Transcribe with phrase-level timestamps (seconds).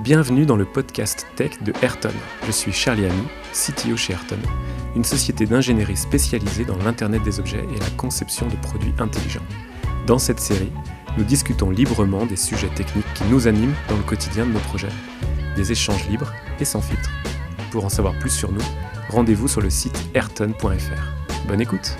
[0.00, 2.12] Bienvenue dans le podcast Tech de Ayrton.
[2.46, 4.38] Je suis Charlie Ami, CTO chez Ayrton,
[4.96, 9.44] une société d'ingénierie spécialisée dans l'Internet des objets et la conception de produits intelligents.
[10.06, 10.72] Dans cette série,
[11.18, 14.88] nous discutons librement des sujets techniques qui nous animent dans le quotidien de nos projets.
[15.56, 17.10] Des échanges libres et sans filtre.
[17.70, 18.64] Pour en savoir plus sur nous,
[19.10, 21.46] rendez-vous sur le site ayrton.fr.
[21.46, 21.96] Bonne écoute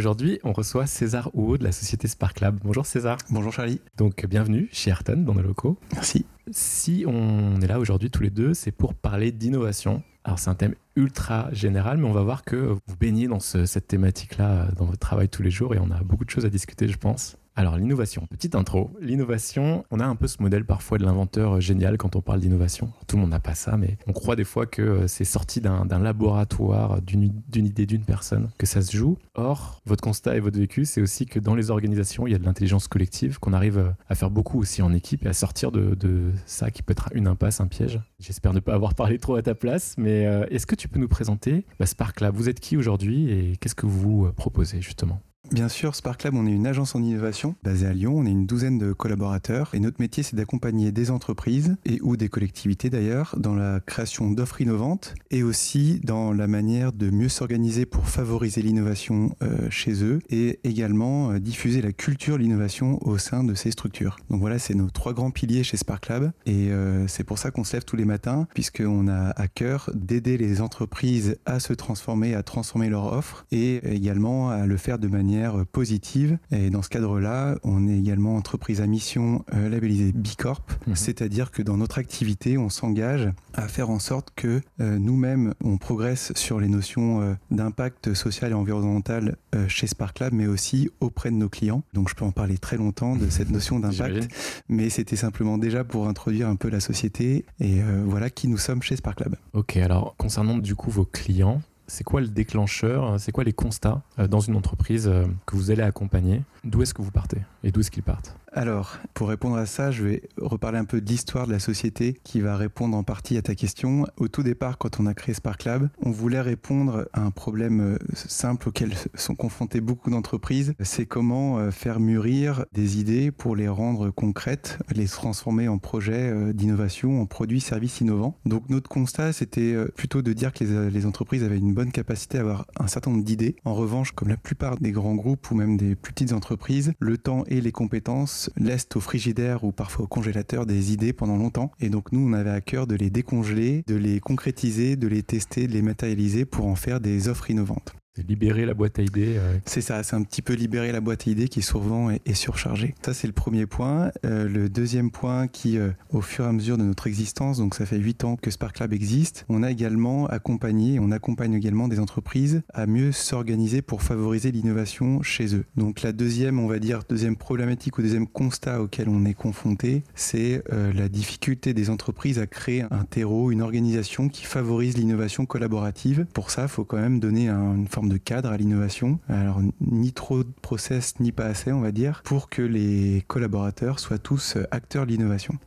[0.00, 2.58] Aujourd'hui, on reçoit César Houot de la société SparkLab.
[2.64, 3.18] Bonjour César.
[3.28, 3.82] Bonjour Charlie.
[3.98, 5.76] Donc bienvenue chez Ayrton dans nos locaux.
[5.92, 6.24] Merci.
[6.50, 10.02] Si on est là aujourd'hui tous les deux, c'est pour parler d'innovation.
[10.24, 13.88] Alors c'est un thème ultra général, mais on va voir que vous baignez dans cette
[13.88, 16.88] thématique-là dans votre travail tous les jours et on a beaucoup de choses à discuter,
[16.88, 17.36] je pense.
[17.56, 18.90] Alors l'innovation, petite intro.
[19.00, 22.40] L'innovation, on a un peu ce modèle parfois de l'inventeur euh, génial quand on parle
[22.40, 22.92] d'innovation.
[23.06, 25.60] Tout le monde n'a pas ça, mais on croit des fois que euh, c'est sorti
[25.60, 29.18] d'un laboratoire, d'une idée d'une personne, que ça se joue.
[29.34, 32.38] Or, votre constat et votre vécu, c'est aussi que dans les organisations, il y a
[32.38, 35.72] de l'intelligence collective, qu'on arrive euh, à faire beaucoup aussi en équipe et à sortir
[35.72, 38.00] de, ça qui peut être une impasse, un piège.
[38.20, 41.08] J'espère ne pas avoir parlé trop à ta place, mais est-ce que tu peux nous
[41.08, 45.20] présenter bah, Spark Lab Vous êtes qui aujourd'hui et qu'est-ce que vous proposez justement?
[45.50, 48.14] Bien sûr, Spark Lab, on est une agence en innovation basée à Lyon.
[48.16, 52.16] On est une douzaine de collaborateurs et notre métier, c'est d'accompagner des entreprises et ou
[52.16, 57.30] des collectivités d'ailleurs dans la création d'offres innovantes et aussi dans la manière de mieux
[57.30, 63.18] s'organiser pour favoriser l'innovation euh, chez eux et également euh, diffuser la culture l'innovation au
[63.18, 64.18] sein de ces structures.
[64.28, 67.50] Donc voilà, c'est nos trois grands piliers chez Spark Lab et euh, c'est pour ça
[67.50, 71.72] qu'on se lève tous les matins puisqu'on a à cœur d'aider les entreprises à se
[71.72, 75.29] transformer, à transformer leur offre et également à le faire de manière
[75.72, 76.38] positive.
[76.50, 80.96] Et dans ce cadre-là, on est également entreprise à mission euh, labellisée B Corp, mhm.
[80.96, 85.78] c'est-à-dire que dans notre activité, on s'engage à faire en sorte que euh, nous-mêmes, on
[85.78, 89.36] progresse sur les notions euh, d'impact social et environnemental
[89.66, 91.82] chez Spark Lab, mais aussi auprès de nos clients.
[91.92, 94.28] Donc je peux en parler très longtemps de cette notion d'impact,
[94.68, 98.82] mais c'était simplement déjà pour introduire un peu la société et voilà qui nous sommes
[98.82, 99.36] chez Spark Lab.
[99.52, 104.02] Ok, alors concernant du coup vos clients, c'est quoi le déclencheur C'est quoi les constats
[104.18, 106.42] euh, dans une entreprise euh, que vous allez accompagner?
[106.62, 107.38] D'où est-ce que vous partez?
[107.64, 108.36] Et d'où est-ce qu'ils partent?
[108.52, 112.18] Alors, pour répondre à ça, je vais reparler un peu de l'histoire de la société
[112.24, 114.06] qui va répondre en partie à ta question.
[114.16, 117.80] Au tout départ, quand on a créé Spark Lab, on voulait répondre à un problème
[117.80, 120.74] euh, simple auquel sont confrontées beaucoup d'entreprises.
[120.80, 126.30] C'est comment euh, faire mûrir des idées pour les rendre concrètes, les transformer en projets
[126.30, 128.36] euh, d'innovation, en produits, services innovants.
[128.46, 132.38] Donc notre constat, c'était plutôt de dire que les, les entreprises avaient une bonne capacité
[132.38, 133.54] à avoir un certain nombre d'idées.
[133.64, 137.16] En revanche, comme la plupart des grands groupes ou même des plus petites entreprises, le
[137.16, 141.72] temps et les compétences laissent au frigidaire ou parfois au congélateur des idées pendant longtemps.
[141.80, 145.22] Et donc nous, on avait à cœur de les décongeler, de les concrétiser, de les
[145.22, 147.94] tester, de les matérialiser pour en faire des offres innovantes.
[148.16, 149.36] Libérer la boîte à idées.
[149.36, 152.34] Euh, c'est ça, c'est un petit peu libérer la boîte à idées qui souvent est,
[152.34, 152.94] surchargée.
[153.02, 154.10] Ça, c'est le premier point.
[154.24, 157.76] Euh, le deuxième point qui, euh, au fur et à mesure de notre existence, donc
[157.76, 161.86] ça fait huit ans que Spark Lab existe, on a également accompagné, on accompagne également
[161.86, 165.64] des entreprises à mieux s'organiser pour favoriser l'innovation chez eux.
[165.76, 170.02] Donc la deuxième, on va dire, deuxième problématique ou deuxième constat auquel on est confronté,
[170.16, 176.26] c'est la difficulté des entreprises à créer un terreau, une organisation qui favorise l'innovation collaborative.
[176.32, 179.18] Pour ça, il faut quand même donner une de cadre à l'innovation.
[179.28, 183.98] Alors, ni trop de process, ni pas assez, on va dire, pour que les collaborateurs
[183.98, 185.58] soient tous acteurs de l'innovation.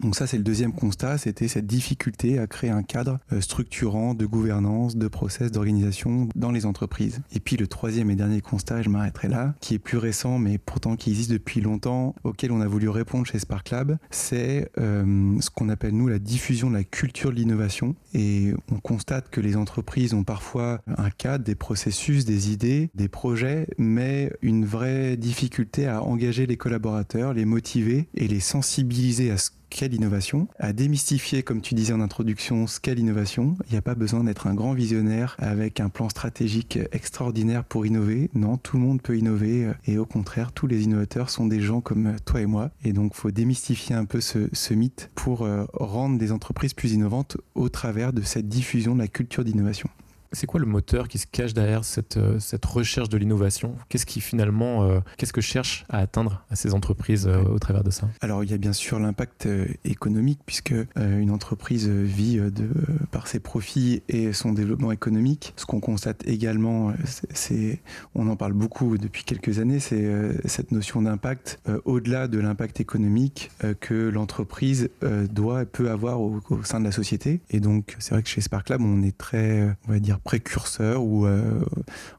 [0.00, 4.14] Donc ça, c'est le deuxième constat, c'était cette difficulté à créer un cadre euh, structurant
[4.14, 7.20] de gouvernance, de process, d'organisation dans les entreprises.
[7.32, 10.38] Et puis le troisième et dernier constat, et je m'arrêterai là, qui est plus récent,
[10.38, 14.70] mais pourtant qui existe depuis longtemps, auquel on a voulu répondre chez Spark Lab, c'est
[14.78, 17.94] euh, ce qu'on appelle nous la diffusion de la culture de l'innovation.
[18.14, 23.08] Et on constate que les entreprises ont parfois un cadre, des processus, des idées, des
[23.08, 29.36] projets, mais une vraie difficulté à engager les collaborateurs, les motiver et les sensibiliser à
[29.36, 33.56] ce quelle innovation, à démystifier, comme tu disais en introduction, ce qu'est l'innovation.
[33.66, 37.86] Il n'y a pas besoin d'être un grand visionnaire avec un plan stratégique extraordinaire pour
[37.86, 38.30] innover.
[38.34, 41.80] Non, tout le monde peut innover et au contraire, tous les innovateurs sont des gens
[41.80, 42.70] comme toi et moi.
[42.84, 46.74] Et donc, il faut démystifier un peu ce, ce mythe pour euh, rendre des entreprises
[46.74, 49.88] plus innovantes au travers de cette diffusion de la culture d'innovation.
[50.32, 53.76] C'est quoi le moteur qui se cache derrière cette, euh, cette recherche de l'innovation?
[53.88, 57.84] Qu'est-ce qui finalement, euh, qu'est-ce que cherche à atteindre à ces entreprises euh, au travers
[57.84, 58.08] de ça?
[58.20, 59.48] Alors il y a bien sûr l'impact
[59.84, 62.68] économique puisque une entreprise vit de,
[63.10, 65.52] par ses profits et son développement économique.
[65.56, 66.92] Ce qu'on constate également,
[67.32, 67.80] c'est,
[68.14, 70.08] on en parle beaucoup depuis quelques années, c'est
[70.46, 73.50] cette notion d'impact au-delà de l'impact économique
[73.80, 74.90] que l'entreprise
[75.30, 77.40] doit et peut avoir au, au, sein de la société.
[77.50, 81.02] Et donc c'est vrai que chez Spark Lab, on est très, on va dire précurseur
[81.02, 81.60] ou euh,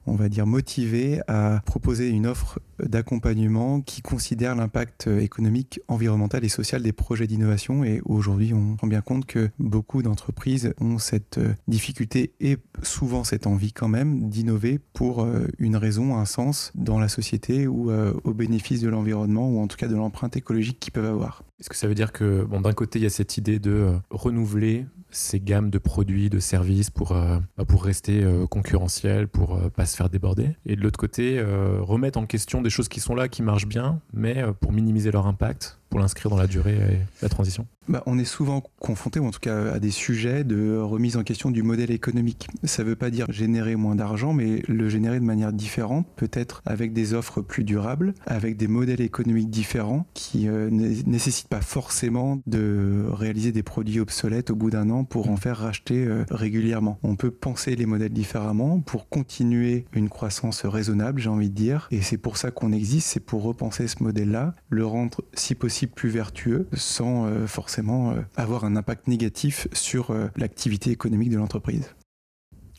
[0.06, 6.50] on va dire motivé à proposer une offre d'accompagnement qui considèrent l'impact économique, environnemental et
[6.50, 7.84] social des projets d'innovation.
[7.84, 13.48] Et aujourd'hui, on rend bien compte que beaucoup d'entreprises ont cette difficulté et souvent cette
[13.48, 15.28] envie quand même d'innover pour
[15.60, 19.78] une raison, un sens dans la société ou au bénéfice de l'environnement ou en tout
[19.78, 21.44] cas de l'empreinte écologique qu'ils peuvent avoir.
[21.60, 24.86] Est-ce que ça veut dire que, d'un côté, il y a cette idée de renouveler
[25.14, 29.70] ces gammes de produits, de services pour, euh, bah, pour rester euh, concurrentiel, pour euh,
[29.70, 30.56] pas se faire déborder?
[30.66, 31.42] Et de l'autre côté,
[31.80, 35.28] remettre en question des choses qui sont là, qui marchent bien, mais pour minimiser leur
[35.28, 39.28] impact, pour l'inscrire dans la durée et la transition bah, On est souvent confronté, ou
[39.28, 42.48] en tout cas à des sujets de remise en question du modèle économique.
[42.64, 46.64] Ça ne veut pas dire générer moins d'argent, mais le générer de manière différente, peut-être
[46.66, 50.70] avec des offres plus durables, avec des modèles économiques différents qui ne
[51.06, 55.58] nécessitent pas forcément de réaliser des produits obsolètes au bout d'un an pour en faire
[55.58, 56.98] racheter euh, régulièrement.
[57.04, 61.88] On peut penser les modèles différemment pour continuer une croissance raisonnable, j'ai envie de dire.
[61.92, 65.83] Et c'est pour ça qu'on existe, c'est pour repenser ce modèle-là, le rendre si possible
[65.88, 71.94] plus vertueux sans euh, forcément euh, avoir un impact négatif sur l'activité économique de l'entreprise.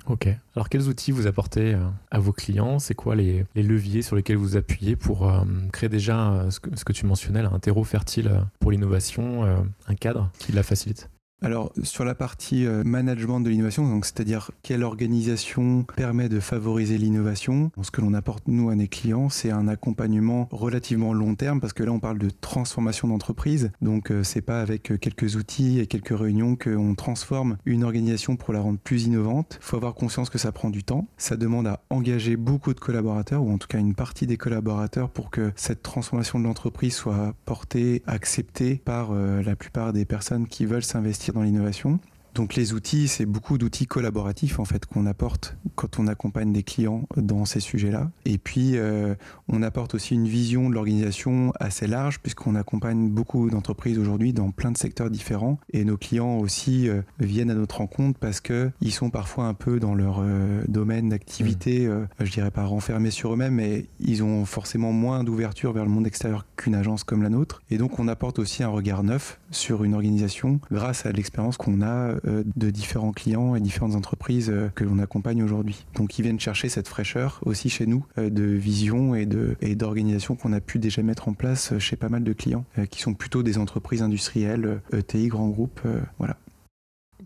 [0.06, 0.28] Ok.
[0.54, 1.76] Alors quels outils vous apportez
[2.10, 2.78] à vos clients?
[2.78, 5.32] C'est quoi les, leviers sur lesquels vous appuyez pour
[5.72, 8.30] créer déjà ce, que, tu mentionnais, un terreau fertile
[8.60, 9.44] pour l'innovation,
[9.86, 11.08] un cadre qui la facilite?
[11.44, 16.96] Alors sur la partie euh, management de l'innovation, donc c'est-à-dire quelle organisation permet de favoriser
[16.96, 21.60] l'innovation, ce que l'on apporte nous à nos clients, c'est un accompagnement relativement long terme
[21.60, 25.36] parce que là on parle de transformation d'entreprise, donc euh, c'est pas avec euh, quelques
[25.36, 29.58] outils et quelques réunions qu'on transforme une organisation pour la rendre plus innovante.
[29.60, 32.80] Il faut avoir conscience que ça prend du temps, ça demande à engager beaucoup de
[32.80, 36.94] collaborateurs ou en tout cas une partie des collaborateurs pour que cette transformation de l'entreprise
[36.94, 41.98] soit portée, acceptée par la plupart des personnes qui veulent s'investir dans l'innovation.
[42.34, 46.64] Donc les outils, c'est beaucoup d'outils collaboratifs en fait qu'on apporte quand on accompagne des
[46.64, 48.10] clients dans ces sujets-là.
[48.24, 49.14] Et puis euh,
[49.48, 54.50] on apporte aussi une vision de l'organisation assez large puisqu'on accompagne beaucoup d'entreprises aujourd'hui dans
[54.50, 55.60] plein de secteurs différents.
[55.72, 59.54] Et nos clients aussi euh, viennent à notre rencontre parce que ils sont parfois un
[59.54, 62.08] peu dans leur euh, domaine d'activité, mmh.
[62.20, 66.06] je dirais pas renfermés sur eux-mêmes, mais ils ont forcément moins d'ouverture vers le monde
[66.06, 67.62] extérieur qu'une agence comme la nôtre.
[67.70, 71.80] Et donc on apporte aussi un regard neuf sur une organisation grâce à l'expérience qu'on
[71.80, 75.84] a de différents clients et différentes entreprises euh, que l'on accompagne aujourd'hui.
[75.94, 79.74] Donc ils viennent chercher cette fraîcheur aussi chez nous euh, de vision et de et
[79.74, 83.14] d'organisation qu'on a pu déjà mettre en place chez pas mal de clients qui sont
[83.14, 85.80] plutôt des entreprises industrielles, ETI, grands groupes,
[86.18, 86.36] voilà.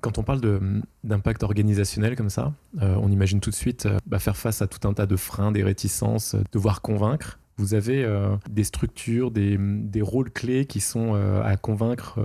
[0.00, 0.41] Quand on parle
[1.05, 4.93] d'impact organisationnel comme ça, on imagine tout de suite bah, faire face à tout un
[4.93, 7.39] tas de freins, des réticences, devoir convaincre.
[7.56, 8.06] Vous avez
[8.49, 12.21] des structures, des, des, rôles clés qui sont à convaincre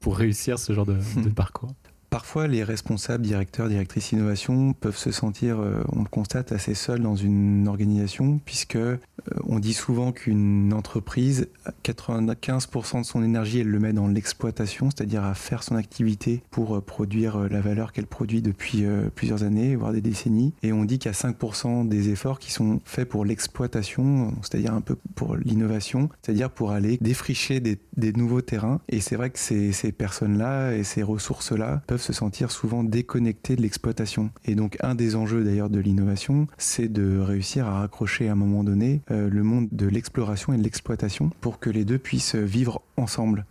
[0.00, 1.74] pour réussir ce genre de, de parcours?
[2.10, 7.00] Parfois, les responsables, directeurs, directrices innovation peuvent se sentir, euh, on le constate, assez seuls
[7.00, 8.98] dans une organisation, puisque euh,
[9.44, 11.46] on dit souvent qu'une entreprise,
[11.84, 16.76] 95% de son énergie, elle le met dans l'exploitation, c'est-à-dire à faire son activité pour
[16.76, 18.84] euh, produire la valeur qu'elle produit depuis
[19.14, 20.52] plusieurs années, voire des décennies.
[20.64, 24.74] Et on dit qu'il y a 5% des efforts qui sont faits pour l'exploitation, c'est-à-dire
[24.74, 27.78] un peu pour l'innovation, c'est-à-dire pour aller défricher des,
[28.16, 28.80] nouveaux terrains.
[28.88, 33.56] Et c'est vrai que ces, ces personnes-là et ces ressources-là peuvent se sentir souvent déconnectés
[33.56, 34.30] de l'exploitation.
[34.44, 38.36] Et donc un des enjeux d'ailleurs de l'innovation, c'est de réussir à raccrocher à un
[38.36, 42.34] moment donné euh, le monde de l'exploration et de l'exploitation pour que les deux puissent
[42.34, 42.82] vivre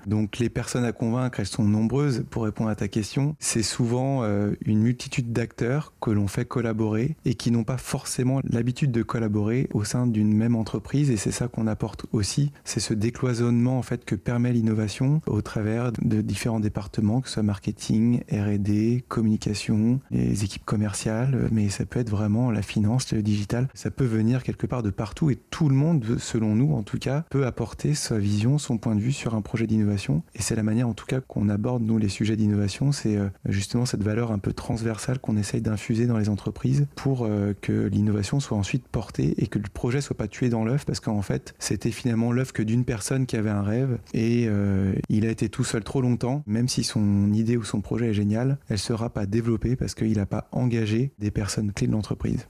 [0.07, 3.35] Donc les personnes à convaincre, elles sont nombreuses pour répondre à ta question.
[3.39, 8.41] C'est souvent euh, une multitude d'acteurs que l'on fait collaborer et qui n'ont pas forcément
[8.43, 12.79] l'habitude de collaborer au sein d'une même entreprise et c'est ça qu'on apporte aussi, c'est
[12.79, 17.43] ce décloisonnement en fait que permet l'innovation au travers de différents départements, que ce soit
[17.43, 23.67] marketing, R&D, communication, les équipes commerciales, mais ça peut être vraiment la finance, le digital.
[23.73, 26.99] Ça peut venir quelque part de partout et tout le monde, selon nous en tout
[26.99, 30.23] cas, peut apporter sa vision, son point de vue sur un projet d'innovation.
[30.35, 33.29] Et c'est la manière en tout cas qu'on aborde nous les sujets d'innovation, c'est euh,
[33.45, 37.87] justement cette valeur un peu transversale qu'on essaye d'infuser dans les entreprises pour euh, que
[37.87, 41.21] l'innovation soit ensuite portée et que le projet soit pas tué dans l'œuf parce qu'en
[41.21, 45.29] fait c'était finalement l'œuf que d'une personne qui avait un rêve et euh, il a
[45.29, 48.79] été tout seul trop longtemps, même si son idée ou son projet est génial elle
[48.79, 52.47] elle sera pas développée parce qu'il n'a pas engagé des personnes clés de l'entreprise.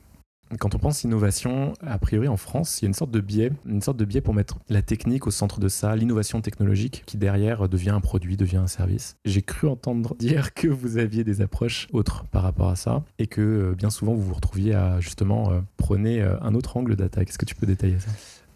[0.57, 3.51] Quand on pense innovation, a priori en France, il y a une sorte de biais,
[3.67, 7.17] une sorte de biais pour mettre la technique au centre de ça, l'innovation technologique, qui
[7.17, 9.15] derrière devient un produit, devient un service.
[9.25, 13.27] J'ai cru entendre dire que vous aviez des approches autres par rapport à ça, et
[13.27, 16.95] que euh, bien souvent vous vous retrouviez à justement euh, prôner euh, un autre angle
[16.95, 17.29] d'attaque.
[17.29, 18.09] Est-ce que tu peux détailler ça?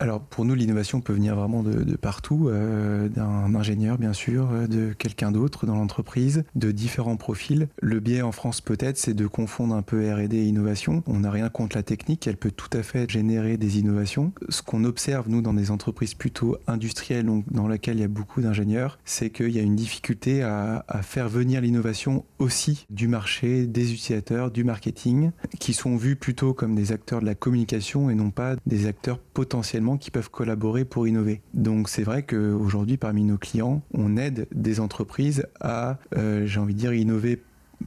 [0.03, 4.67] Alors pour nous, l'innovation peut venir vraiment de, partout, euh, d'un ingénieur bien sûr, euh,
[4.67, 7.69] de quelqu'un d'autre dans l'entreprise, de différents profils.
[7.81, 11.03] Le biais en France peut-être, c'est de confondre un peu R&D et innovation.
[11.07, 14.33] On n'a rien contre la technique, elle peut tout à fait générer des innovations.
[14.49, 18.09] Ce qu'on observe nous dans des entreprises plutôt industrielles, donc dans lesquelles il y a
[18.09, 23.07] beaucoup d'ingénieurs, c'est qu'il y a une difficulté à, à faire venir l'innovation aussi du
[23.07, 25.31] marché, des utilisateurs, du marketing,
[25.61, 29.17] qui sont vus plutôt comme des acteurs de la communication et non pas des acteurs
[29.17, 31.41] potentiellement qui peuvent collaborer pour innover.
[31.53, 36.73] Donc c'est vrai qu'aujourd'hui, parmi nos clients, on aide des entreprises à, euh, j'ai envie
[36.73, 37.41] de dire, innover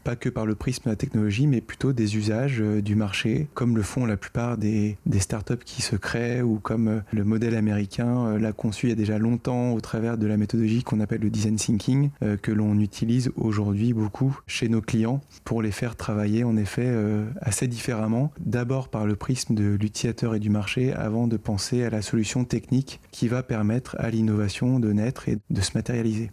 [0.04, 3.48] pas que par le prisme de la technologie, mais plutôt des usages euh, du marché,
[3.54, 7.24] comme le font la plupart des, des startups qui se créent ou comme euh, le
[7.24, 10.82] modèle américain euh, l'a conçu il y a déjà longtemps au travers de la méthodologie
[10.82, 12.10] qu'on appelle le design thinking,
[12.42, 16.94] que l'on utilise aujourd'hui beaucoup chez nos clients pour les faire travailler en effet
[17.40, 21.90] assez différemment, d'abord par le prisme de l'utilisateur et du marché avant de penser à
[21.90, 26.30] la solution technique qui va permettre à l'innovation de naître et de se matérialiser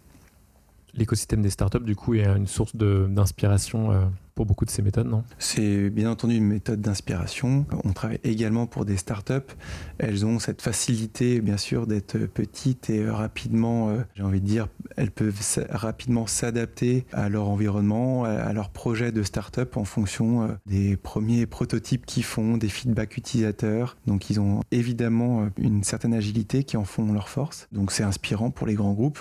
[0.96, 5.06] l'écosystème des startups, du coup, est une source d'inspiration euh, pour beaucoup de ces méthodes,
[5.06, 5.22] non?
[5.38, 7.66] C'est bien entendu une méthode d'inspiration.
[7.84, 9.54] On travaille également pour des startups.
[9.98, 14.66] Elles ont cette facilité, bien sûr, d'être petites et rapidement, euh, j'ai envie de dire,
[14.96, 20.48] elles peuvent rapidement s'adapter à leur environnement, à leur projet de startup en fonction euh,
[20.66, 23.96] des premiers prototypes qu'ils font, des feedbacks utilisateurs.
[24.06, 27.68] Donc, ils ont évidemment une certaine agilité qui en font leur force.
[27.70, 29.20] Donc, c'est inspirant pour les grands groupes,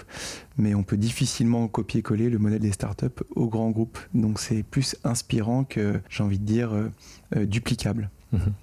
[0.58, 3.98] mais on peut difficilement copier-coller le modèle des startups aux grands groupes.
[4.14, 6.92] Donc, c'est plus inspirant que, j'ai envie de dire, euh,
[7.36, 8.10] euh, duplicable.
[8.32, 8.54] Mhm.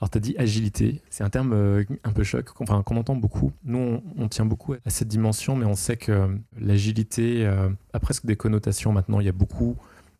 [0.00, 3.14] Alors, tu as dit agilité, c'est un terme euh, un peu choc, enfin, qu'on entend
[3.14, 3.52] beaucoup.
[3.64, 7.46] Nous, on, tient beaucoup à cette dimension, mais on sait que l'agilité
[7.92, 9.20] a presque des connotations maintenant.
[9.20, 9.76] Il y a beaucoup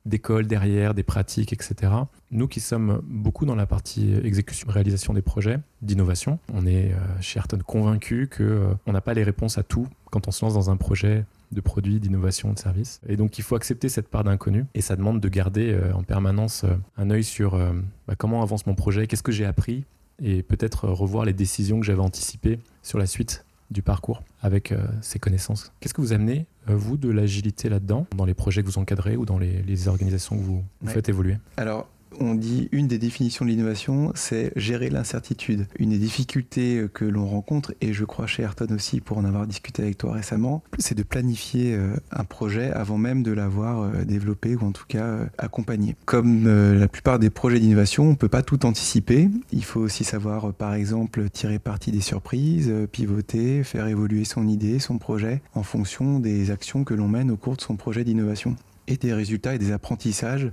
[0.06, 1.92] d'écoles derrière, des pratiques, etc.
[2.30, 7.38] Nous qui sommes beaucoup dans la partie exécution, réalisation des projets, d'innovation, on est chez
[7.38, 10.76] Ayrton convaincus qu'on n'a pas les réponses à tout quand on se lance dans un
[10.76, 13.00] projet de produits, d'innovation, de services.
[13.08, 16.02] Et donc il faut accepter cette part d'inconnu et ça demande de garder euh, en
[16.02, 17.72] permanence euh, un œil sur euh,
[18.06, 19.84] bah, comment avance mon projet, qu'est-ce que j'ai appris
[20.22, 25.18] et peut-être revoir les décisions que j'avais anticipées sur la suite du parcours avec ces
[25.18, 25.72] connaissances.
[25.80, 29.24] Qu'est-ce que vous amenez, vous, de l'agilité là-dedans, dans les projets que vous encadrez ou
[29.24, 31.38] dans les, organisations que vous, faites évoluer?
[31.56, 31.88] Alors,
[32.20, 35.66] on dit une des définitions de l'innovation, c'est gérer l'incertitude.
[35.78, 39.46] Une des difficultés que l'on rencontre, et je crois chez Ayrton aussi pour en avoir
[39.46, 44.04] discuté avec toi récemment, c'est de planifier euh, un projet avant même de l'avoir euh,
[44.04, 45.96] développé ou en tout cas euh, accompagné.
[46.04, 46.46] Comme
[46.78, 49.28] la plupart des projets d'innovation, on ne peut pas tout anticiper.
[49.52, 54.78] Il faut aussi savoir, par exemple, tirer parti des surprises, pivoter, faire évoluer son idée,
[54.78, 58.56] son projet en fonction des actions que l'on mène au cours de son projet d'innovation
[58.88, 60.50] et des résultats et des apprentissages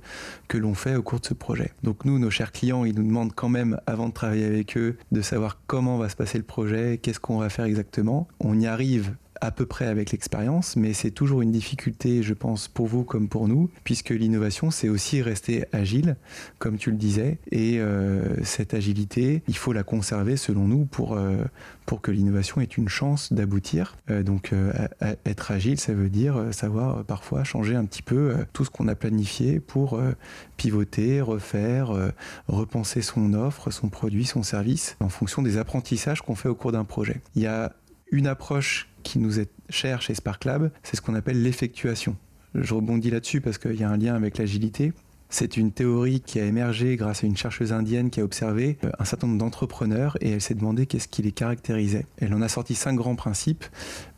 [0.48, 1.72] que l'on fait au cours de ce projet.
[1.84, 4.98] Donc nous, nos chers clients, ils nous demandent quand même, avant de travailler avec eux,
[5.12, 8.28] de savoir comment va se passer le projet, qu'est-ce qu'on va faire exactement.
[8.40, 12.68] On y arrive à peu près avec l'expérience, mais c'est toujours une difficulté, je pense,
[12.68, 16.16] pour vous comme pour nous, puisque l'innovation, c'est aussi rester agile,
[16.60, 21.14] comme tu le disais, et euh, cette agilité, il faut la conserver selon nous pour,
[21.14, 21.44] euh,
[21.88, 23.98] pour que l'innovation ait une chance d'aboutir.
[24.10, 24.54] Euh, donc
[25.26, 28.96] être agile, ça veut dire savoir parfois changer un petit peu tout ce qu'on a
[28.96, 30.00] planifié pour
[30.58, 31.92] pivoter, refaire,
[32.48, 36.72] repenser son offre, son produit, son service, en fonction des apprentissages qu'on fait au cours
[36.72, 37.22] d'un projet.
[37.36, 37.74] Il y a
[38.12, 42.16] une approche qui nous est chère chez SparkLab, c'est ce qu'on appelle l'effectuation.
[42.56, 44.94] Je rebondis là-dessus parce qu'il y a un lien avec l'agilité.
[45.34, 48.92] C'est une théorie qui a émergé grâce à une chercheuse indienne qui a observé euh,
[49.00, 52.06] un certain nombre d'entrepreneurs et elle s'est demandé qu'est-ce qui les caractérisait.
[52.18, 53.64] Elle en a sorti cinq grands principes,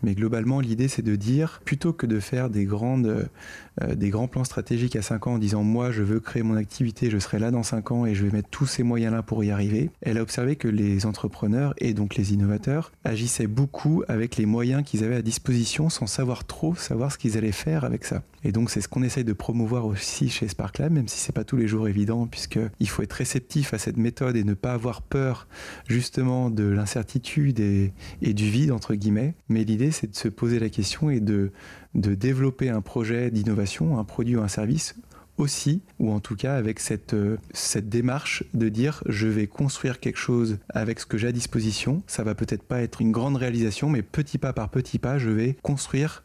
[0.02, 4.96] mais globalement l'idée c'est de dire plutôt que de faire euh, des grands plans stratégiques
[4.96, 7.64] à 5 ans en disant moi je veux créer mon activité, je serai là dans
[7.64, 9.92] 5 ans et je vais mettre tous ces moyens-là pour y arriver.
[10.02, 14.84] Elle a observé que les entrepreneurs et donc les innovateurs agissaient beaucoup avec les moyens
[14.84, 18.24] qu'ils avaient à disposition sans savoir trop savoir ce qu'ils allaient faire avec ça.
[18.44, 21.44] Et donc c'est ce qu'on essaye de promouvoir aussi chez SparkLab, même si c'est pas
[21.44, 25.02] tous les jours évident, puisqu'il faut être réceptif à cette méthode et ne pas avoir
[25.02, 25.50] peur
[25.86, 27.92] justement de l'incertitude et,
[28.22, 29.36] du vide entre guillemets.
[29.50, 31.52] Mais l'idée c'est de se poser la question et de
[31.94, 34.96] de développer un projet d'innovation, un produit ou un service
[35.38, 40.00] aussi, ou en tout cas avec cette, euh, cette démarche de dire je vais construire
[40.00, 42.02] quelque chose avec ce que j'ai à disposition.
[42.08, 45.30] Ça va peut-être pas être une grande réalisation, mais petit pas par petit pas, je
[45.30, 46.24] vais construire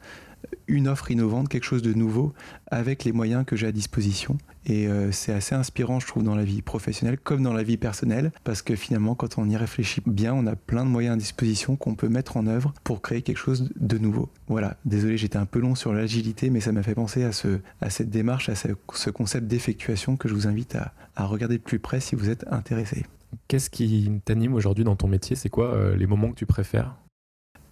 [0.66, 2.32] une offre innovante, quelque chose de nouveau
[2.70, 4.38] avec les moyens que j'ai à disposition.
[4.66, 7.78] Et euh, c'est assez inspirant, je trouve, dans la vie professionnelle comme dans la vie
[7.78, 11.16] personnelle, parce que finalement, quand on y réfléchit bien, on a plein de moyens à
[11.16, 14.28] disposition qu'on peut mettre en œuvre pour créer quelque chose de nouveau.
[14.46, 17.60] Voilà, désolé, j'étais un peu long sur l'agilité, mais ça m'a fait penser à, ce,
[17.80, 21.62] à cette démarche, à ce, concept d'effectuation que je vous invite à, à regarder de
[21.62, 23.06] plus près si vous êtes intéressé.
[23.46, 25.34] Qu'est-ce qui t'anime aujourd'hui dans ton métier?
[25.34, 26.94] C'est quoi les moments que tu préfères?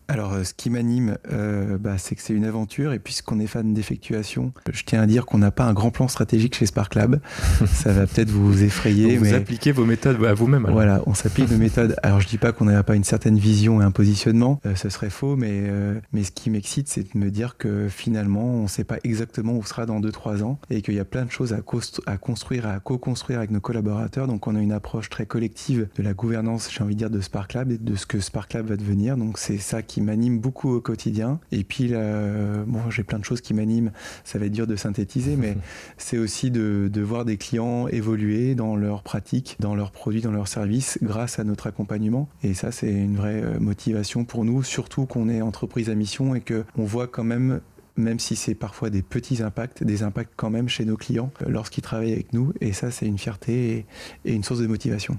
[0.08, 2.92] Alors, euh, ce qui m'anime, euh, bah, c'est que c'est une aventure.
[2.92, 6.06] Et puisqu'on est fan d'effectuation, je tiens à dire qu'on n'a pas un grand plan
[6.06, 7.20] stratégique chez Spark Lab.
[7.66, 9.16] Ça va peut-être vous effrayer.
[9.16, 10.68] vous appliquez vos méthodes à vous-même.
[10.70, 11.96] Voilà, on s'applique nos méthodes.
[12.02, 14.60] Alors, je dis pas qu'on n'a pas une certaine vision et un positionnement.
[14.64, 15.34] Euh, ce serait faux.
[15.36, 15.64] Mais,
[16.12, 19.54] mais ce qui m'excite, c'est de me dire que finalement, on ne sait pas exactement
[19.54, 21.58] où sera dans 2-3 ans et qu'il y a plein de choses à,
[22.06, 24.28] à construire, à co-construire avec nos collaborateurs.
[24.28, 27.20] Donc, on a une approche très collective de la gouvernance, j'ai envie de dire, de
[27.20, 29.16] Spark Lab et de ce que Spark Lab va devenir.
[29.16, 31.40] Donc, c'est ça qui m'anime beaucoup au quotidien.
[31.52, 33.92] Et puis, bon, j'ai plein de choses qui m'animent.
[34.24, 35.56] Ça va être dur de synthétiser, mais
[35.98, 40.32] c'est aussi de, de, voir des clients évoluer dans leurs pratiques, dans leurs produits, dans
[40.32, 42.28] leurs services, grâce à notre accompagnement.
[42.42, 46.34] Et ça, c'est une vraie euh, motivation pour nous, surtout qu'on est entreprise à mission
[46.34, 47.60] et qu'on voit quand même
[47.98, 51.46] même si c'est parfois des petits impacts, des impacts quand même chez nos clients euh,
[51.48, 52.52] lorsqu'ils travaillent avec nous.
[52.60, 53.86] Et ça, c'est une fierté
[54.26, 55.18] et une source de motivation.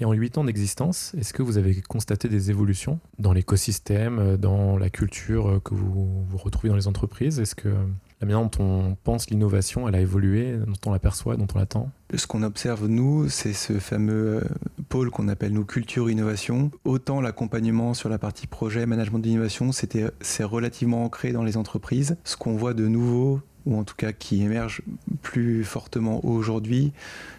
[0.00, 4.36] Et en 8 ans d'existence, est-ce que vous avez constaté des évolutions dans l'écosystème, euh,
[4.36, 7.38] dans la culture euh, que vous, retrouvez dans les entreprises?
[7.38, 11.46] Est-ce que la manière dont on pense l'innovation, elle a évolué, dont on l'aperçoit, dont
[11.54, 11.90] on l'attend?
[12.12, 14.48] Ce qu'on observe, nous, c'est ce fameux euh,
[14.88, 16.72] pôle qu'on appelle nous culture innovation.
[16.84, 22.16] Autant l'accompagnement sur la partie projet, management d'innovation, c'est relativement ancré dans les entreprises.
[22.24, 24.82] Ce qu'on voit de nouveau, ou en tout cas qui émerge
[25.22, 26.92] plus fortement aujourd'hui,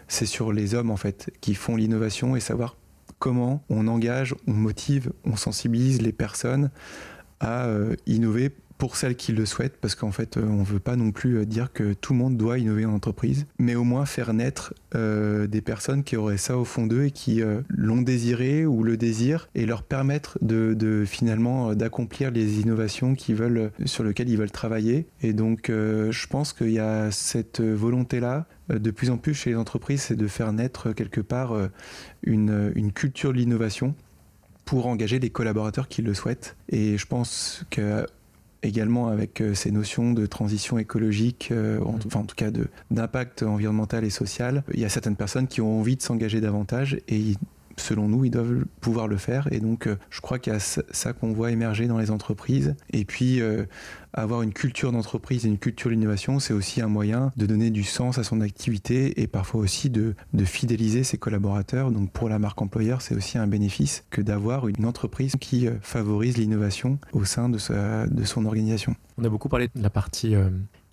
[0.07, 2.75] c'est sur les hommes en fait qui font l'innovation et savoir
[3.19, 6.69] comment on engage, on motive, on sensibilise les personnes
[7.39, 10.79] à euh, innover pour celles qui le souhaitent, parce qu'en fait, euh, on ne veut
[10.79, 13.83] pas non plus euh, dire que tout le monde doit innover en entreprise, mais au
[13.83, 18.01] moins faire naître euh, des personnes qui auraient ça au fond d'eux et qui l'ont
[18.01, 24.03] désiré ou le désirent, et leur permettre de, finalement d'accomplir les innovations qui veulent, sur
[24.03, 25.07] lesquelles ils veulent travailler.
[25.21, 29.55] Et donc, je pense qu'il y a cette volonté-là de plus en plus chez les
[29.55, 31.53] entreprises, c'est de faire naître quelque part
[32.23, 33.95] une, une culture de l'innovation
[34.65, 36.55] pour engager les collaborateurs qui le souhaitent.
[36.69, 38.05] Et je pense que
[38.65, 42.49] également avec euh, ces notions de transition écologique, euh, en, enfin en tout cas
[42.91, 44.63] d'impact environnemental et social.
[44.73, 47.33] Il y a certaines personnes qui ont envie de s'engager davantage et
[47.77, 49.47] selon nous, ils doivent pouvoir le faire.
[49.51, 52.75] Et donc, euh, je crois qu'il y a ça qu'on voit émerger dans les entreprises.
[52.91, 53.41] Et puis,
[54.21, 57.83] avoir une culture d'entreprise et une culture d'innovation, c'est aussi un moyen de donner du
[57.83, 61.91] sens à son activité et parfois aussi de, de fidéliser ses collaborateurs.
[61.91, 65.73] Donc, pour la marque employeur, c'est aussi un bénéfice que d'avoir une entreprise qui euh,
[65.81, 68.95] favorise l'innovation au sein de, sa, de son organisation.
[69.17, 70.35] On a beaucoup parlé de la partie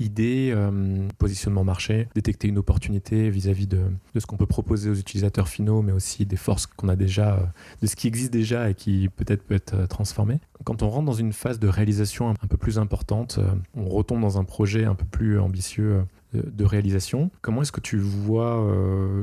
[0.02, 3.80] idée, euh, positionnement marché, détecter une opportunité vis-à-vis de,
[4.18, 7.40] ce qu'on peut proposer aux utilisateurs finaux, mais aussi des forces qu'on a déjà, euh,
[7.80, 10.40] de ce qui existe déjà et qui peut-être peut être euh, transformé.
[10.64, 13.38] Quand on rentre dans une phase de réalisation un peu plus importante,
[13.74, 17.30] on retombe dans un projet un peu plus ambitieux de réalisation.
[17.42, 18.64] Comment est-ce que tu vois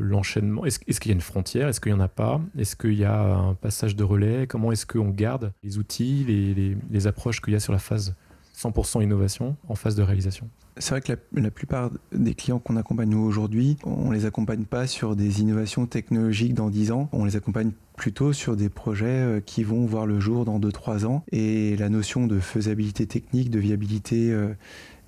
[0.02, 0.66] l'enchaînement?
[0.66, 1.68] Est-ce, qu'il y a une frontière?
[1.68, 2.42] Est-ce qu'il n'y en a pas?
[2.58, 4.48] Est-ce qu'il y a un passage de relais?
[4.48, 8.16] Comment est-ce qu'on garde les outils, les, les approches qu'il y a sur la phase?
[8.60, 13.10] 100% innovation en phase de réalisation c'est vrai que la, plupart des clients qu'on accompagne
[13.10, 17.36] nous aujourd'hui, on les accompagne pas sur des innovations technologiques dans 10 ans, on les
[17.36, 21.24] accompagne plutôt sur des projets euh, qui vont voir le jour dans 2-3 ans.
[21.34, 24.54] Et la notion de faisabilité technique, de viabilité euh,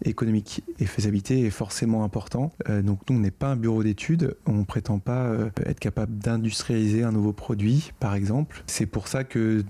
[0.03, 2.51] économique et faisabilité est forcément important.
[2.69, 5.33] Euh, donc nous, on n'est pas un bureau d'études, on ne prétend pas
[5.65, 8.61] être capable d'industrialiser un nouveau produit, par exemple.
[8.67, 9.63] C'est pour ça que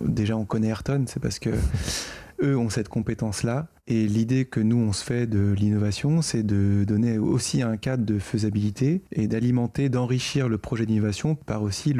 [0.00, 1.50] déjà on connaît Ayrton, c'est parce que
[2.42, 3.68] eux ont cette compétence-là.
[3.86, 8.06] Et l'idée que nous, on se fait de l'innovation, c'est de donner aussi un cadre
[8.06, 11.94] de faisabilité et d'alimenter, d'enrichir le projet d'innovation par aussi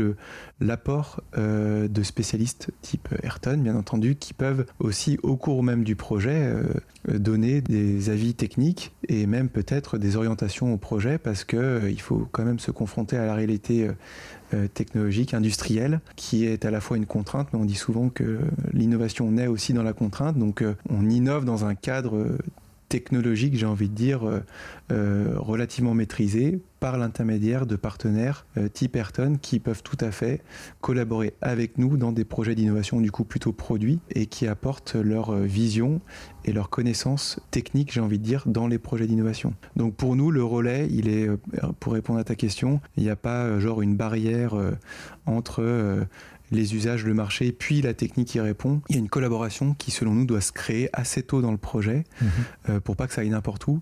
[0.60, 5.94] l'apport euh, de spécialistes type Ayrton, bien entendu, qui peuvent aussi, au cours même du
[5.94, 11.58] projet, euh, donner des avis techniques et même peut-être des orientations au projet parce qu'il
[11.58, 13.90] euh, faut quand même se confronter à la réalité
[14.72, 18.40] technologique, industrielle, qui est à la fois une contrainte, mais on dit souvent que
[18.72, 20.38] l'innovation naît aussi dans la contrainte.
[20.38, 22.38] Donc euh, on innove dans un cadre
[22.88, 24.42] technologique, j'ai envie de dire,
[24.92, 28.44] euh, relativement maîtrisé par l'intermédiaire de partenaires
[28.74, 30.42] type Ayrton qui peuvent tout à fait
[30.82, 35.34] collaborer avec nous dans des projets d'innovation du coup plutôt produits et qui apportent leur
[35.34, 36.02] vision
[36.44, 39.54] et leur connaissance technique, j'ai envie de dire, dans les projets d'innovation.
[39.76, 41.38] Donc pour nous, le relais, il est, euh,
[41.80, 44.72] pour répondre à ta question, il n'y a pas euh, genre une barrière euh,
[45.26, 46.06] entre
[46.54, 48.80] les usages, le marché, puis la technique qui répond.
[48.88, 51.58] Il y a une collaboration qui, selon nous, doit se créer assez tôt dans le
[51.58, 52.80] projet mhm.
[52.80, 53.80] pour pas que ça aille n'importe où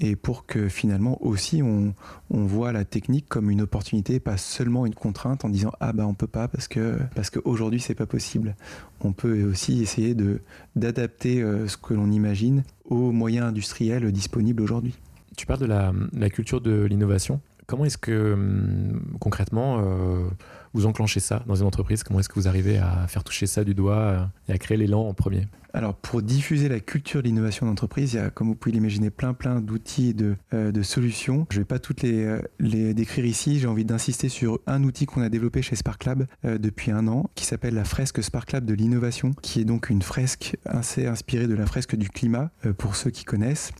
[0.00, 1.94] et pour que finalement aussi on,
[2.30, 6.06] on, voit la technique comme une opportunité, pas seulement une contrainte en disant ah bah
[6.06, 8.56] on peut pas parce que parce qu'aujourd'hui c'est pas possible.
[9.00, 10.40] On peut aussi essayer de
[10.76, 14.94] d'adapter ce que l'on imagine aux moyens industriels disponibles aujourd'hui.
[15.36, 17.40] Tu parles de la, culture de l'innovation.
[17.66, 20.28] Comment est-ce que hum, concrètement euh,
[20.74, 23.64] vous enclenchez ça dans une entreprise Comment est-ce que vous arrivez à faire toucher ça
[23.64, 25.46] du doigt et à créer l'élan en premier?
[25.74, 29.08] Alors, pour diffuser la culture de l'innovation d'entreprise, il y a, comme vous pouvez l'imaginer,
[29.08, 31.46] plein, plein d'outils et de, euh, de, solutions.
[31.50, 33.58] Je ne vais pas toutes les, euh, les décrire ici.
[33.58, 37.08] J'ai envie d'insister sur un outil qu'on a développé chez Spark Lab euh, depuis un
[37.08, 41.06] an, qui s'appelle la fresque Spark Lab de l'innovation, qui est donc une fresque assez
[41.06, 43.72] inspirée de la fresque du climat, pour ceux qui connaissent.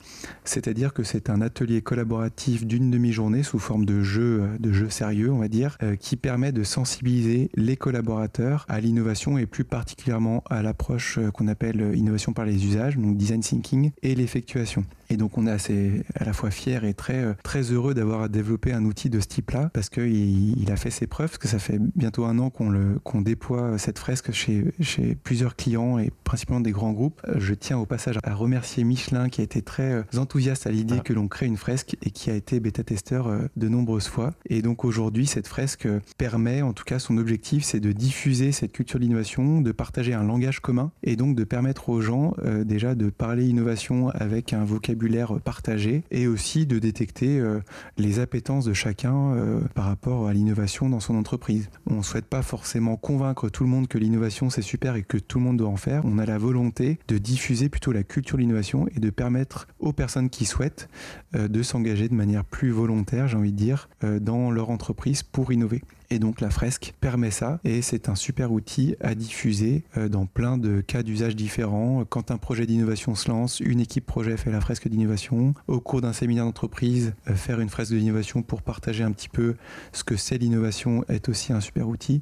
[0.45, 5.31] C'est-à-dire que c'est un atelier collaboratif d'une demi-journée sous forme de jeu, de jeu sérieux,
[5.31, 10.63] on va dire, qui permet de sensibiliser les collaborateurs à l'innovation et plus particulièrement à
[10.63, 14.85] l'approche qu'on appelle innovation par les usages, donc design thinking, et l'effectuation.
[15.09, 18.29] Et donc on est assez à la fois fier et très, euh, très heureux d'avoir
[18.29, 21.49] développé un outil de ce type-là, parce qu'il il a fait ses preuves, parce que
[21.49, 22.73] ça fait bientôt un an qu'on
[23.05, 27.21] qu'on déploie cette fresque chez, chez plusieurs clients et principalement des grands groupes.
[27.29, 30.71] Euh, je tiens au passage à remercier Michelin qui a été très euh, enthousiaste à
[30.71, 34.33] l'idée que l'on crée une fresque et qui a été bêta-testeur de nombreuses fois.
[34.49, 38.73] Et donc aujourd'hui, cette fresque permet, en tout cas son objectif, c'est de diffuser cette
[38.73, 42.95] culture d'innovation, de partager un langage commun et donc de permettre aux gens euh, déjà
[42.95, 47.61] de parler innovation avec un vocabulaire partagé et aussi de détecter euh,
[47.99, 51.69] les appétences de chacun euh, par rapport à l'innovation dans son entreprise.
[51.87, 55.19] On ne souhaite pas forcément convaincre tout le monde que l'innovation c'est super et que
[55.19, 56.03] tout le monde doit en faire.
[56.05, 59.93] On a la volonté de diffuser plutôt la culture de l'innovation et de permettre aux
[59.93, 60.89] personnes qui souhaitent
[61.35, 65.83] de s'engager de manière plus volontaire, j'ai envie de dire, dans leur entreprise pour innover.
[66.13, 70.27] Et donc la fresque permet ça et c'est un super outil à diffuser euh, dans
[70.27, 72.05] plein de cas d'usage différents.
[72.05, 75.55] Quand un projet d'innovation se lance, une équipe projet fait la fresque d'innovation.
[75.69, 79.55] Au cours d'un séminaire d'entreprise, euh, faire une fresque d'innovation pour partager un petit peu
[79.95, 82.21] ce que c'est l'innovation est aussi un super outil.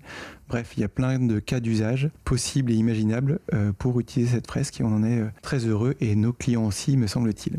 [0.49, 4.47] Bref, il y a plein de cas d'usage possibles et imaginables euh, pour utiliser cette
[4.47, 7.59] fresque et on en est très heureux et nos clients aussi, me semble-t-il.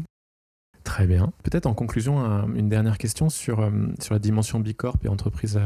[0.85, 1.33] Très bien.
[1.43, 2.19] Peut-être en conclusion,
[2.55, 5.59] une dernière question sur, sur la dimension Bicorp et entreprise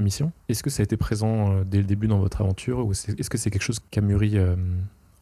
[0.00, 0.32] mission.
[0.48, 3.30] Est-ce que ça a été présent euh, dès le début dans votre aventure ou est-ce
[3.30, 4.54] que c'est quelque chose qui a mûri euh,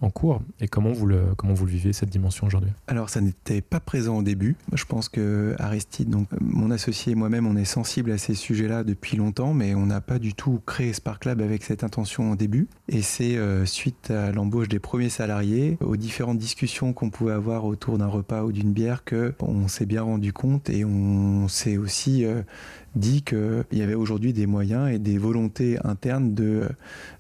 [0.01, 0.43] en cours?
[0.61, 2.71] Et comment vous le, comment vous le vivez cette dimension aujourd'hui?
[2.87, 4.57] Alors ça n'était pas présent au début.
[4.73, 8.85] Je pense que Aristide, donc mon associé et moi-même, on est sensible à ces sujets-là
[8.85, 12.37] depuis longtemps, mais on n'a pas du tout créé Spark Lab avec cette intention au
[12.37, 12.69] début.
[12.89, 17.65] Et c'est euh, suite à l'embauche des premiers salariés, aux différentes discussions qu'on pouvait avoir
[17.65, 21.77] autour d'un repas ou d'une bière, que on s'est bien rendu compte et on s'est
[21.77, 22.27] aussi
[22.95, 26.69] dit qu'il y avait aujourd'hui des moyens et des volontés internes de,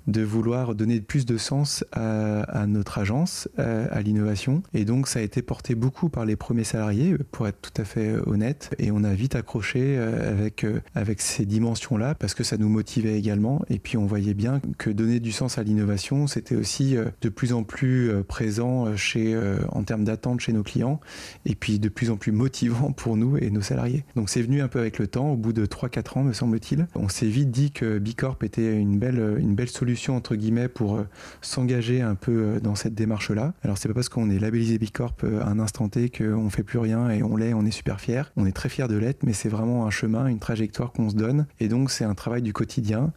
[0.06, 4.62] de vouloir donner plus de sens à, notre agence, à, l'innovation.
[4.74, 7.84] Et donc ça a été porté beaucoup par les premiers salariés, pour être tout à
[7.84, 8.70] fait honnête.
[8.78, 12.68] Et on a vite accroché euh, avec, euh, avec ces dimensions-là parce que ça nous
[12.68, 13.62] motivait également.
[13.70, 17.28] Et puis on voyait bien que donner du sens à l'innovation, c'était aussi euh, de
[17.28, 19.36] plus en plus présent chez,
[19.70, 21.00] en termes d'attente chez nos clients
[21.46, 24.04] et puis de plus en plus motivant pour nous et nos salariés.
[24.16, 26.86] Donc c'est venu un peu avec le temps, au bout de 3-4 ans me semble-t-il.
[26.94, 30.96] On s'est vite dit que Bicorp était une belle, une belle solution entre guillemets pour
[30.96, 31.06] euh,
[31.40, 33.54] s'engager un peu euh, dans cette démarche-là.
[33.62, 36.62] Alors c'est pas parce qu'on est labellisé Bicorp euh, à un instant T qu'on fait
[36.62, 38.32] plus rien et on l'est, on est super fier.
[38.36, 41.16] On est très fier de l'être, mais c'est vraiment un chemin, une trajectoire qu'on se
[41.16, 41.46] donne.
[41.60, 43.12] Et donc c'est un travail du quotidien.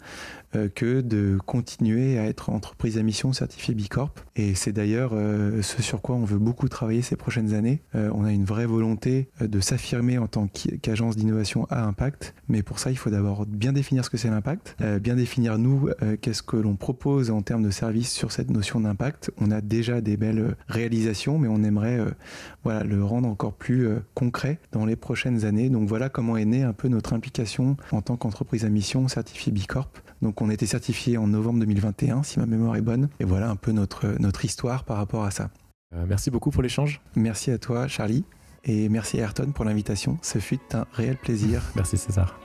[0.56, 4.14] Euh, que de continuer à être entreprise à mission certifiée Bicorp.
[4.38, 7.82] Et c'est d'ailleurs euh, ce sur quoi on veut beaucoup travailler ces prochaines années.
[7.96, 12.64] Euh, on a une vraie volonté de s'affirmer en tant qu'agence d'innovation à impact, mais
[12.64, 15.90] pour ça, il faut d'abord bien définir ce que c'est l'impact, bien définir nous
[16.22, 19.32] qu'est-ce que l'on propose en termes de services sur cette notion d'impact.
[19.40, 22.00] On a déjà des belles réalisations, mais on aimerait
[22.64, 25.70] voilà, le rendre encore plus concret dans les prochaines années.
[25.70, 29.52] Donc voilà comment est née un peu notre implication en tant qu'entreprise à mission certifiée
[29.52, 29.90] Bicorp.
[30.22, 33.10] Donc on a été certifié en novembre 2021, si ma mémoire est bonne.
[33.20, 35.50] Et voilà un peu notre, notre histoire par rapport à ça.
[35.96, 37.02] Euh, merci beaucoup pour l'échange.
[37.16, 38.26] Merci à toi, Charlie.
[38.64, 40.18] Et merci à Ayrton pour l'invitation.
[40.22, 41.62] Ce fut un réel plaisir.
[41.76, 42.40] Merci César.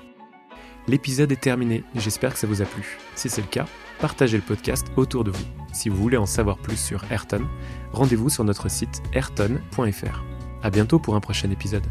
[0.86, 1.84] L'épisode est terminé.
[1.94, 2.98] J'espère que ça vous a plu.
[3.14, 3.66] Si c'est le cas,
[4.00, 5.44] partagez le podcast autour de vous.
[5.72, 7.46] Si vous voulez en savoir plus sur Ayrton,
[7.92, 10.24] rendez-vous sur notre site ayrton.fr.
[10.62, 11.86] À bientôt pour un prochain épisode.